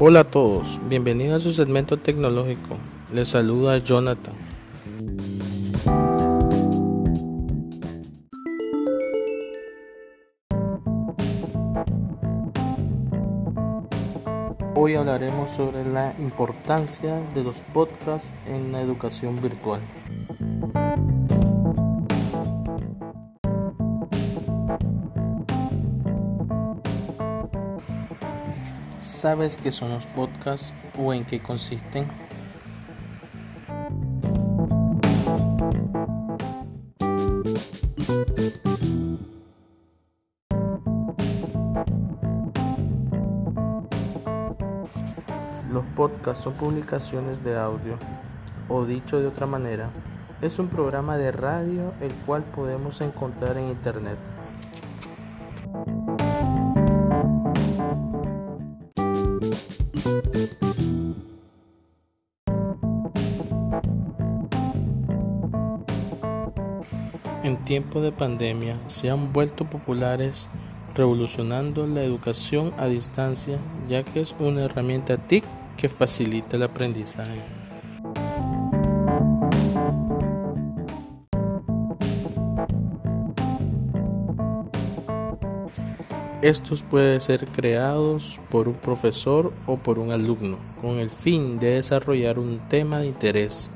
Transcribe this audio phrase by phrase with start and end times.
[0.00, 2.76] Hola a todos, bienvenidos a su segmento tecnológico.
[3.12, 4.32] Les saluda Jonathan.
[14.76, 19.80] Hoy hablaremos sobre la importancia de los podcasts en la educación virtual.
[29.00, 32.08] ¿Sabes qué son los podcasts o en qué consisten?
[45.72, 47.96] Los podcasts son publicaciones de audio,
[48.68, 49.90] o dicho de otra manera,
[50.42, 54.18] es un programa de radio el cual podemos encontrar en Internet.
[67.44, 70.48] En tiempo de pandemia se han vuelto populares
[70.94, 75.44] revolucionando la educación a distancia ya que es una herramienta TIC
[75.76, 77.67] que facilita el aprendizaje.
[86.40, 91.70] Estos pueden ser creados por un profesor o por un alumno con el fin de
[91.70, 93.72] desarrollar un tema de interés.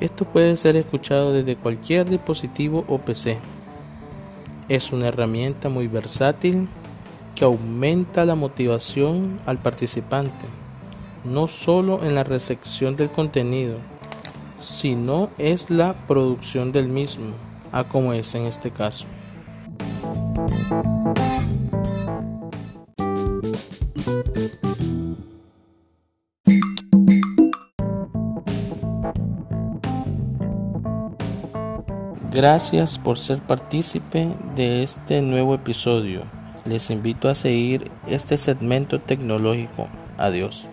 [0.00, 3.36] Esto puede ser escuchado desde cualquier dispositivo o PC.
[4.70, 6.66] Es una herramienta muy versátil
[7.34, 10.46] que aumenta la motivación al participante,
[11.24, 13.76] no solo en la recepción del contenido,
[14.58, 17.34] sino es la producción del mismo,
[17.70, 19.06] a como es en este caso.
[32.34, 36.22] Gracias por ser partícipe de este nuevo episodio.
[36.64, 39.86] Les invito a seguir este segmento tecnológico.
[40.18, 40.68] Adiós.